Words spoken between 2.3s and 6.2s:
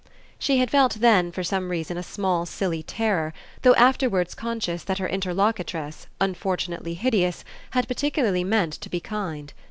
silly terror, though afterwards conscious that her interlocutress,